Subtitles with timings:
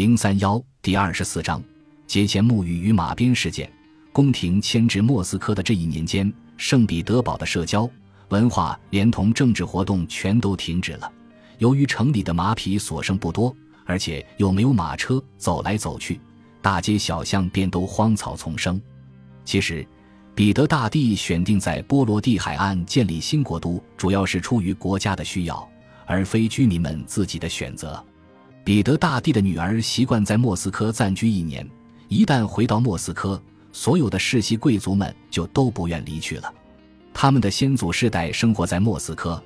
[0.00, 1.62] 零三幺第二十四章
[2.06, 3.70] 节前沐浴与马鞭事件。
[4.14, 7.86] 宫廷迁至莫斯科的这一年间，圣彼得堡的社交、
[8.30, 11.12] 文化连同政治活动全都停止了。
[11.58, 16.18] 由于城里的马匹所剩不多，而且又没有马车走来走去，
[16.62, 18.80] 大街小巷便都荒草丛生。
[19.44, 19.86] 其实，
[20.34, 25.68] 彼得大帝选定在波罗的海岸建立新国都，主要是出于国家的需要，
[26.06, 28.02] 而非居民们自己的选择。
[28.62, 31.68] 彼得大帝的女儿习惯在莫斯科暂居一年，
[32.08, 33.42] 一旦回到莫斯科，
[33.72, 36.52] 所有的世袭贵族们就都不愿离去了。
[37.12, 39.42] 他们的先祖世代生活在莫斯科，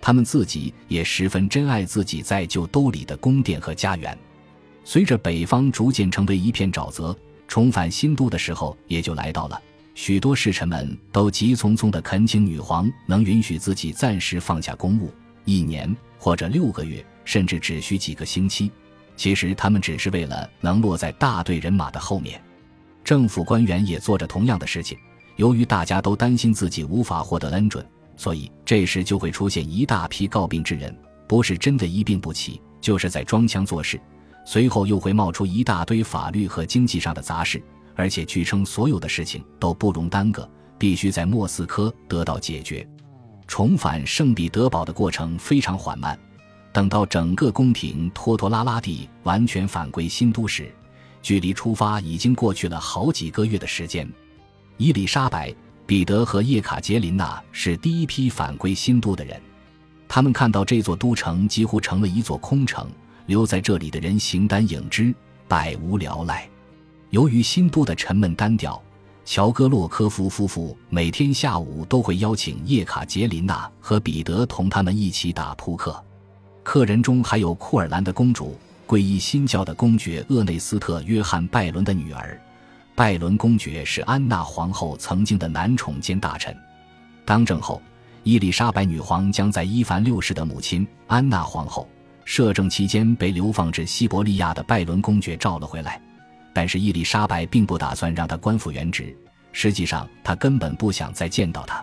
[0.00, 4.16] 他们自己也十分珍爱自己在旧都里的宫殿和家园。
[4.84, 7.16] 随着北方逐渐成为一片沼泽，
[7.48, 9.60] 重返新都的时候也就来到了。
[9.94, 15.12] 许多侍臣们都急匆匆地恳请女皇能允许自己暂时放下公务，
[15.44, 17.04] 一年或者六个月。
[17.24, 18.70] 甚至只需几个星期，
[19.16, 22.40] 其实他们只是为了能落在大队人马的后面。
[23.02, 24.98] 政府官员也做着同样的事情。
[25.36, 27.84] 由于大家都担心自己无法获得恩准，
[28.16, 30.94] 所以这时就会出现一大批告病之人，
[31.26, 33.98] 不是真的一病不起，就是在装腔作势。
[34.44, 37.62] 随后又会冒出一大堆法律和经济上的杂事，
[37.94, 42.86] 而且据称所有的事情都不容耽搁，必须在莫斯科得到解决。
[43.46, 46.18] 重返圣彼得堡的过程非常缓慢。
[46.72, 50.72] 等到整个宫廷拖拖拉拉地完全返归新都时，
[51.20, 54.08] 距离出发已经过去了好几个月的时间。
[54.76, 55.54] 伊丽莎白、
[55.84, 59.40] 彼得和叶卡捷琳娜是第一批返归新都的人，
[60.08, 62.88] 他们看到这座都城几乎成了一座空城，
[63.26, 65.12] 留在这里的人形单影只，
[65.48, 66.48] 百无聊赖。
[67.10, 68.80] 由于新都的沉闷单调，
[69.24, 76.02] 乔戈洛科夫夫妇每天下午都会邀请叶卡捷琳娜和彼得同他们一起打扑克。
[76.62, 82.40] 客人中还有库尔兰的公主，皈依新教的公爵厄内斯特·约翰·拜伦的女儿。
[82.94, 86.54] 拜伦公爵是安娜皇后曾经的男宠兼大臣。
[87.24, 87.80] 当政后，
[88.24, 91.88] 伊丽莎白女皇将在伊凡六世的母亲安娜皇后
[92.24, 96.00] 摄政期间被流放至西伯利亚的拜伦公爵召了回来，
[96.52, 99.16] 但是伊丽莎白并不打算让他官复原职。
[99.52, 101.82] 实际上，她根本不想再见到他。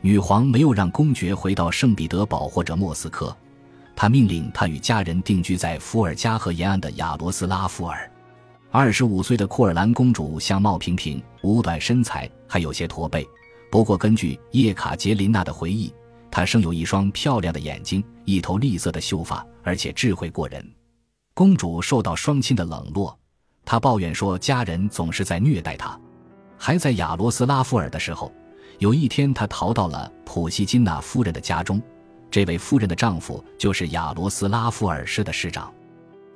[0.00, 3.34] 女皇没有让公爵回到圣彼得堡或者莫斯科。
[4.00, 8.08] 他命令他与家人定居在伏尔加河沿岸的亚罗斯拉夫尔。
[8.70, 13.28] 二十五岁的库尔兰公主相貌平平，五短身材，还有些驼背。
[13.72, 15.92] 不过，根据叶卡捷琳娜的回忆，
[16.30, 20.64] 她生有一双漂亮的眼睛，一头栗色的秀发，而且智慧过人。
[21.34, 23.18] 公主受到双亲的冷落，
[23.64, 25.98] 她抱怨说家人总是在虐待她。
[26.56, 28.32] 还在亚罗斯拉夫尔的时候，
[28.78, 31.82] 有一天她逃到了普希金娜夫人的家中。
[32.30, 35.72] 这位夫人的丈夫就是亚罗斯拉夫尔市的市长。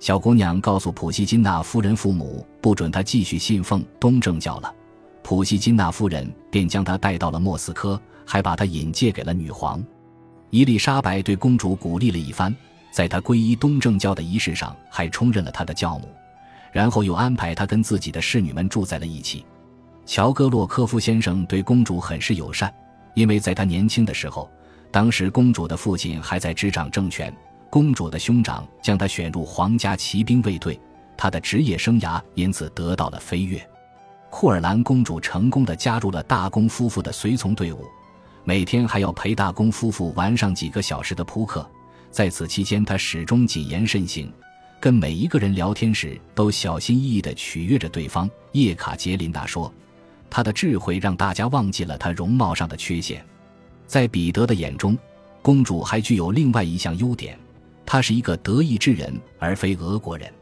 [0.00, 4.75] 小姑娘告诉普希金娜夫人父母，不准她继续信奉东正教了。
[5.22, 9.84] 普希金娜夫人便将她带到了莫斯科，还把她引荐给了女皇
[10.50, 11.22] 伊丽莎白。
[11.22, 12.53] 对公主鼓励了一番，
[12.91, 16.09] 在她皈依东正教的仪式上，还充任了她的教母，
[16.72, 19.44] 然后又安排她跟自己的侍女们住在了一起。
[20.04, 22.74] 乔戈洛科夫先生对公主很是友善，
[23.14, 24.50] 因为在他年轻的时候。
[24.92, 27.34] 当时公主的父亲还在执掌政权，
[27.70, 30.78] 公主的兄长将她选入皇家骑兵卫队，
[31.16, 33.66] 她的职业生涯因此得到了飞跃。
[34.28, 37.86] 库尔兰公主成功的加入了大公夫妇的随从队伍，
[38.44, 41.66] 每天还要陪大公夫妇玩上几个小时的扑克。
[42.10, 44.30] 在此期间，她始终谨言慎行，
[44.78, 48.28] 跟每一个人聊天时都小心翼翼地取悦着对方。
[48.53, 49.72] 叶卡捷琳娜说
[50.28, 53.24] ：“她的智慧让大家忘记了她容貌上的缺陷。”
[53.92, 54.97] 在彼得的眼中，
[55.42, 57.38] 公主还具有另外一项优点，
[57.84, 60.32] 她是一个德意志人，而非俄国人。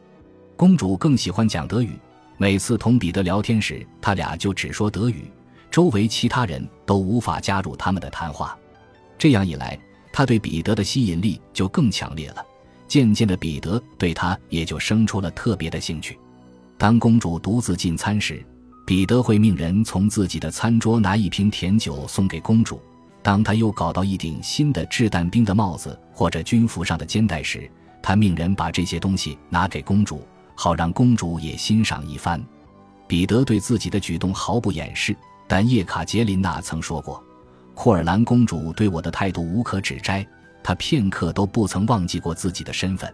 [0.55, 1.99] 公主更喜欢讲德语，
[2.37, 5.29] 每次同彼得聊天时，他俩就只说德语，
[5.69, 8.57] 周围其他人都无法加入他们的谈话。
[9.17, 9.77] 这样一来，
[10.13, 12.45] 他对彼得的吸引力就更强烈了。
[12.87, 16.17] 渐渐的，彼得对他也就生出了特别的兴趣。
[16.77, 18.41] 当公主独自进餐时，
[18.87, 22.79] 彼得会命人从自己的餐桌拿一瓶甜酒送给公主。
[23.23, 27.69] 当他又搞到一顶新的掷弹兵的帽子或者军服上的肩带时，
[28.01, 30.25] 他命人把这些东西拿给公主，
[30.55, 32.43] 好让公主也欣赏一番。
[33.07, 35.15] 彼得对自己的举动毫不掩饰，
[35.47, 37.23] 但叶卡捷琳娜曾说过
[37.75, 40.25] ：“库尔兰公主对我的态度无可指摘，
[40.63, 43.13] 她片刻都不曾忘记过自己的身份。”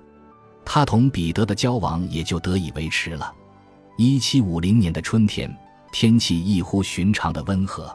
[0.64, 3.34] 她同彼得的交往也就得以维持了。
[3.98, 5.54] 一七五零年的春天，
[5.92, 7.94] 天气异乎寻常的温和。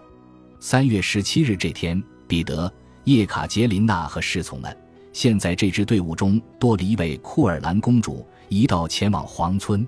[0.64, 2.72] 三月十七日这天，彼得、
[3.02, 4.74] 叶卡捷琳娜和侍从们，
[5.12, 9.84] 现在这支队伍中多了一位库尔兰公主，一道前往黄村。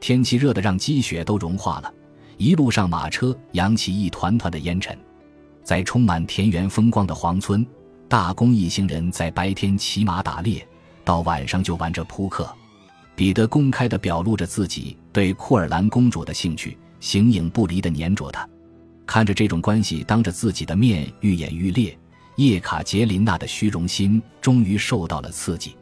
[0.00, 1.90] 天气热得让积雪都融化了，
[2.36, 4.94] 一路上马车扬起一团团的烟尘。
[5.64, 7.66] 在充满田园风光的黄村，
[8.06, 10.68] 大公一行人在白天骑马打猎，
[11.06, 12.46] 到晚上就玩着扑克。
[13.16, 18.46] 彼得公开地表露着自己对库尔兰公主的兴趣，形影不离地黏着她。
[19.06, 21.96] 看着这种关系当着自己的面愈演愈烈，
[22.36, 25.76] 叶卡捷琳娜的虚荣心终于受到了刺激。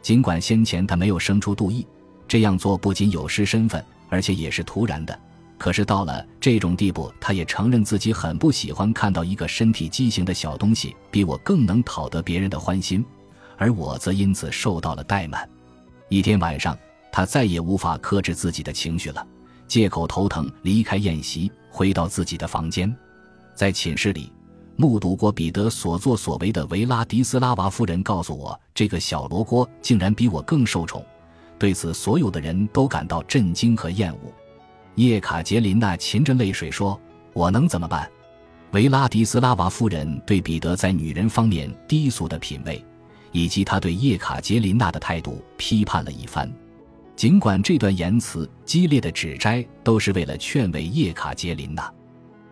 [0.00, 1.86] 尽管先前她没有生出妒意，
[2.26, 5.18] 这样做不仅有失身份，而且也是突然的。
[5.58, 13.04] 可是到了这种地步，她也承认自己很不喜欢看到一个身体畸形的小东西比我更能讨得别人的欢心，
[13.56, 15.48] 而我则因此受到了怠慢。
[16.08, 16.78] 一天晚上，
[17.10, 19.26] 她再也无法克制自己的情绪了，
[19.66, 21.50] 借口头疼离开宴席。
[21.78, 22.92] 回到自己的房间，
[23.54, 24.32] 在寝室里
[24.74, 31.06] 目睹过彼得所作所为的维拉迪斯拉娃夫人告诉我，这个小罗锅竟然比我更受宠。
[31.56, 34.18] 对此，所有的人都感到震惊和厌恶。
[34.96, 37.00] 叶卡捷琳娜噙着泪水说
[37.32, 38.10] ：“我能怎么办？”
[38.74, 42.84] 维拉迪斯拉娃夫人对彼得在女人方面低俗的品味，
[43.30, 46.52] 以及他对叶卡捷琳娜的态度批判了一番。
[47.18, 51.92] 尽管这段言辞激烈的指摘都是为了劝慰叶卡捷琳娜，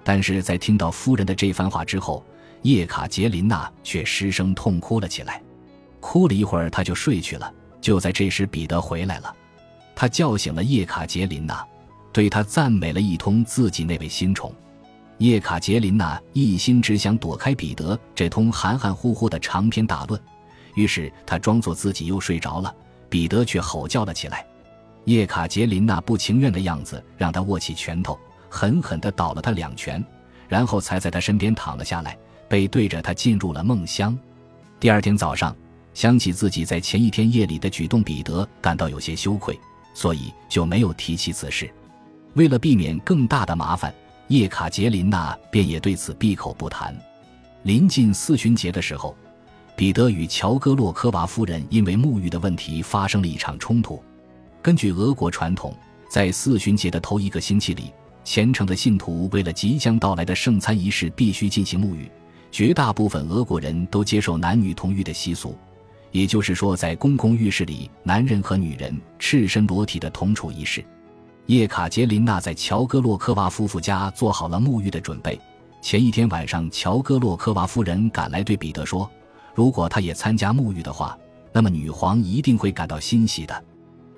[0.03, 2.27] 但是在听到夫人的这番话之后，
[2.63, 5.41] 叶卡捷琳娜却失声痛哭了起来。
[6.01, 7.55] 哭了一会儿，她就睡去了。
[7.81, 9.33] 就在这时，彼得回来了，
[9.95, 11.65] 他叫醒了叶卡捷琳娜，
[12.13, 14.53] 对她赞美了一通自己那位新宠。
[15.19, 20.21] 叶卡捷琳娜一心只想躲开彼得这通含含糊糊的长篇大论，
[20.75, 22.75] 于是她装作自己又睡着了，
[23.09, 24.45] 彼得却吼叫了起来。
[25.07, 28.19] 叶卡捷琳娜不情愿的样子，让他握起拳头，
[28.49, 30.05] 狠狠地倒了他两拳，
[30.49, 32.19] 然后才在他身边躺了下来，
[32.49, 34.19] 背对着他进入了梦乡。
[34.81, 35.55] 第二天早上，
[35.95, 39.57] 想起自己在前一天夜里的举动，彼得感到有些羞愧，
[39.95, 41.71] 所以就没有提起此事。
[42.35, 43.95] 为了避免更大的麻烦，
[44.27, 46.93] 叶卡捷琳娜便也对此闭口不谈。
[47.63, 49.17] 临近四旬节的时候，
[49.77, 54.03] 彼得与乔戈洛科娃夫人因为沐浴的问题发生了一场冲突。
[54.67, 55.73] 根据俄国传统，
[56.09, 57.93] 在四旬节的头一个星期里，
[58.25, 62.11] 虔诚的信徒为了即将到来的圣餐仪式，必须进行沐浴。
[62.51, 65.57] 绝大部分俄国人都接受男女同浴的习俗，
[66.11, 70.85] 也就是说，在公共浴室里，男人和女人赤身裸体的同处一室。
[71.47, 75.41] 叶卡捷琳娜在乔戈洛科娃夫妇家做好了沐浴的准备。
[75.81, 79.09] 前一天晚上，乔戈洛科娃夫人赶来对彼得说
[79.55, 81.17] ：“如果他也参加沐浴的话，
[81.53, 83.65] 那么女皇一定会感到欣喜的。”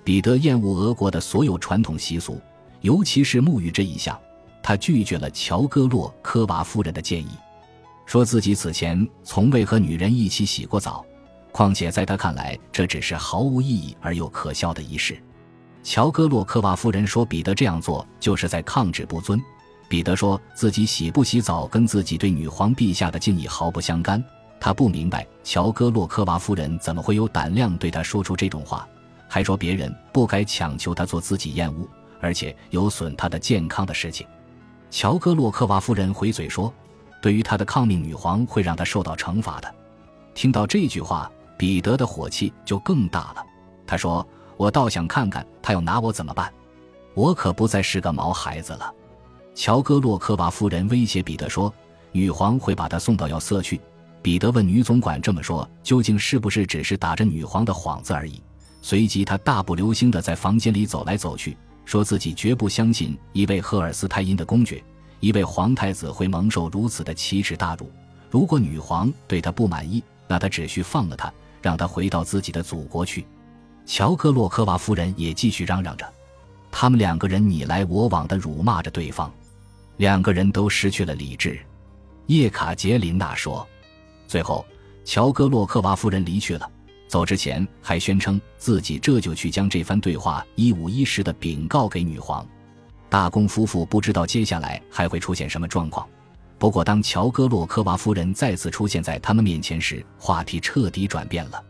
[0.08, 2.40] 彼得厌恶俄国的所有传统习俗，
[2.80, 4.18] 尤其是沐浴这一项。
[4.62, 7.28] 他拒绝了乔戈洛科娃夫人的建议，
[8.06, 11.04] 说自己此前从未和女人一起洗过澡，
[11.52, 15.22] 况且在他看来，这只是毫无意义而又可笑的仪式。
[15.82, 19.38] 乔戈洛科娃夫人说，彼得这样做就是在抗旨不遵。
[19.90, 24.24] 彼得说自己洗不洗澡跟自己对女皇陛下的敬意毫不相干。
[24.58, 28.88] 他不明白乔戈洛科娃夫人怎么会有胆量对他说出这种话。
[29.28, 31.86] 还说别人不该强求他做自己厌恶
[32.20, 34.26] 而且有损他的健康的事情。
[34.90, 36.72] 乔戈洛克娃夫人回嘴说
[37.20, 39.72] ：“对于他的抗命，女皇会让他受到惩罚的。”
[40.34, 43.44] 听到这句话，彼得的火气就更大了。
[43.86, 44.26] 他说
[44.56, 46.52] ：“我倒想看看他要拿我怎么办。
[47.14, 48.92] 我可不再是个毛孩子了。”
[49.54, 51.72] 乔戈洛克娃夫人威胁彼得说
[52.12, 53.80] ：“女皇会把他送到要塞去。”
[54.22, 58.42] 彼得问女总管：“这么说，究竟是不是只是打着女皇的幌子而已？”
[58.88, 61.54] 随即，他大步流星地在房间里走来走去，
[61.84, 64.82] 说自己绝不相信一位赫尔斯泰因的公爵、
[65.20, 67.92] 一位皇太子会蒙受如此的奇耻大辱。
[68.30, 71.30] 如果女皇对他不满意，那他只需放了他，
[71.60, 73.26] 让他回到自己的祖国去。
[73.84, 76.10] 乔戈洛科娃夫人也继续嚷嚷着，
[76.70, 79.30] 他们两个人你来我往地辱骂着对方，
[79.98, 81.60] 两个人都失去了理智。
[82.28, 83.68] 叶卡捷琳娜说
[84.26, 84.64] ：“最后，
[85.04, 86.66] 乔戈洛克娃夫人离去了。”
[87.08, 92.46] 走之前还宣称自己这就去将这番对话一五一十的禀告给女皇。
[93.08, 96.06] 大公夫妇不知道接下来还会出现什么状况。
[96.58, 101.64] 不过，当乔戈洛科娃夫人再次出现在他们面前时，话题彻底转变了。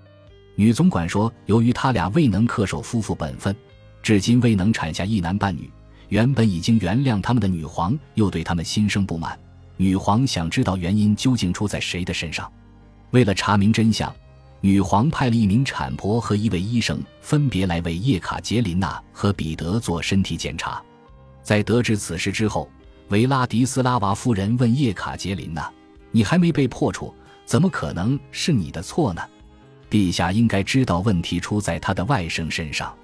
[0.56, 3.54] 女总管说，由于他俩未能恪守夫妇本分，
[4.02, 5.70] 至今未能产下一男半女，
[6.08, 9.38] 原本已经原谅他们的女皇又对他们心生不满。
[9.76, 12.50] 女皇想知道原因究竟出在谁的身上。
[13.10, 14.12] 为了查明真相。
[14.60, 20.82] 女皇派了一名产婆和一位医生，分别来为叶卡捷琳娜和彼得做身体检查。
[21.42, 22.68] 在得知此事之后，
[23.08, 25.70] 维拉迪斯拉娃夫人问叶卡捷琳娜
[26.10, 27.14] ：“你还没被破处，
[27.46, 29.22] 怎么可能是你的错呢？
[29.88, 32.94] 陛下应该知道问题出在他的外甥身上。”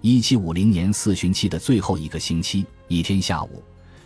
[0.00, 3.62] 一七五零年四旬期的最后一个星期，一天下午，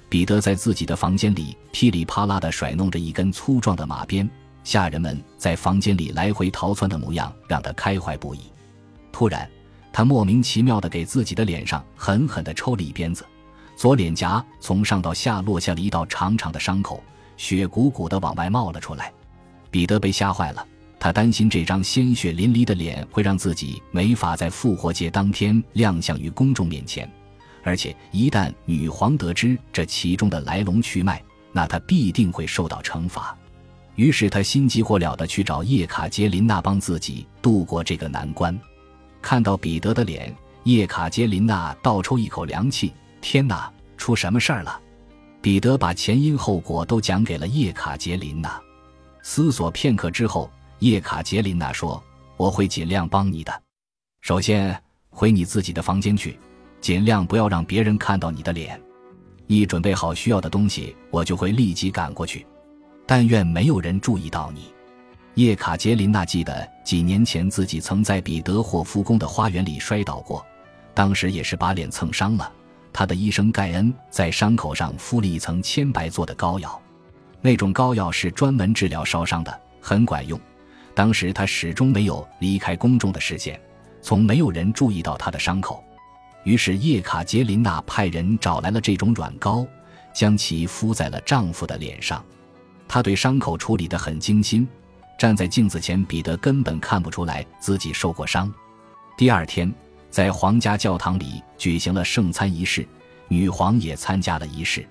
[0.09, 4.29] 彼得在自己的房间里噼里啪啦地甩弄着一根粗壮的马鞭，
[4.67, 8.41] 下人们在房间里来回逃窜的模样让他开怀不已。
[9.13, 9.49] 突然，
[9.93, 13.25] 他莫名其妙地给自己的脸上狠狠地抽了一鞭子，
[13.77, 17.01] 左脸颊从上到下落下了一道长长的伤口，
[17.37, 19.13] 血鼓鼓地往外冒了出来。
[19.71, 20.67] 彼得被吓坏了。
[20.99, 27.09] 他担心这张鲜血淋漓的脸会让自己没法在复活节当天亮相于公众面前，
[27.63, 33.39] 而且一旦女皇得知这其中的来龙去脉，那他必定会受到惩罚。
[33.97, 38.59] 于是他心急火燎地去找叶卡捷琳娜帮自己度过这个难关。
[39.21, 40.35] 看到彼得的脸，
[40.65, 44.81] 叶卡捷琳娜倒抽一口凉气：“天哪，出什么事儿了？”
[45.43, 48.61] 彼得把前因后果都讲给了叶卡捷琳娜。
[49.23, 50.51] 思索片刻之后。
[50.81, 52.05] 叶卡捷琳娜说
[52.37, 53.63] ：“我会尽量帮你的。
[54.21, 56.39] 首先，回你自己的房间去，
[56.83, 58.79] 尽量不要让别人看到你的脸。
[59.47, 62.47] 一准备好需要的东西，我就会立即赶过去。
[63.07, 64.75] 但愿没有人注意到你。”
[65.35, 70.45] 叶卡捷琳娜记得几年前自己曾在彼得霍夫宫的花园里摔倒过，
[70.95, 72.51] 当时也是把脸蹭伤了。
[72.93, 76.81] 她的医生盖恩在伤口上敷了一层千白做的膏药，
[77.43, 80.41] 那种膏药是专门治疗烧伤的，很管用。
[80.95, 83.61] 当时他始终没有离开公众的视线，
[84.01, 85.85] 从没有人注意到他的伤口。
[86.45, 89.67] 于是叶卡捷琳娜派人找来了这种软膏，
[90.15, 92.25] 将其敷在了丈夫的脸上。
[92.89, 94.67] 他对伤口处理得很精心。
[95.19, 98.53] 站在镜子前，彼得根本看不出来自己受过伤。
[99.17, 99.73] 第二天，
[100.11, 102.87] 在皇家教堂里举行了圣餐仪式，
[103.29, 104.87] 女皇也参加了仪式。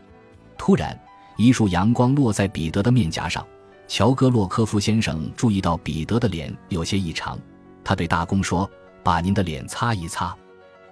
[0.58, 1.00] 突然，
[1.38, 3.46] 一束阳光落在彼得的面颊上。
[3.88, 7.38] 乔戈洛科夫先生注意到彼得的脸有些异常，
[7.84, 8.68] 他对大公说
[9.04, 10.36] ：“把您的脸擦一擦，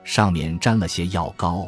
[0.04, 1.68] 上面沾了些药膏。”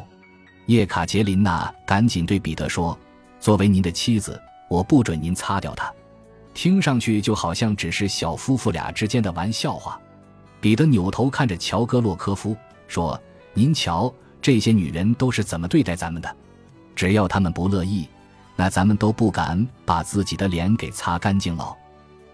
[0.66, 2.96] 叶卡捷琳娜赶紧对彼得说
[3.40, 5.92] ：“作为您的妻子，我不准您擦掉它。”
[6.54, 10.00] 听上去就好像只是小夫妇俩之间的玩笑话。
[10.60, 12.56] 彼得扭头看着乔戈洛科夫
[12.88, 13.20] 说
[13.52, 16.36] ：“您瞧，这些女人都是怎么对待咱们的？
[16.94, 18.08] 只要她们不乐意。”
[18.58, 21.76] 那咱们都不敢把自己的脸给擦干净了。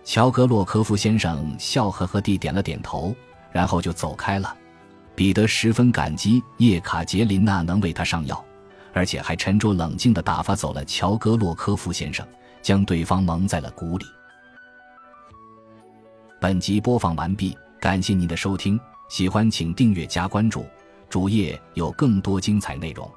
[0.04, 3.12] 乔格洛科夫先生笑呵呵地点了点头，
[3.50, 4.56] 然后就走开了。
[5.16, 8.44] 彼得十分感激叶卡捷琳娜能为他上药，
[8.92, 12.26] 而且还沉着冷静地打发走了乔戈洛科夫先生，
[12.60, 14.04] 将对方蒙在了鼓里。
[16.40, 20.66] 本集播放完毕，感谢您的收听，喜欢请订阅加关注，
[21.08, 23.10] 主页有更多精彩内容。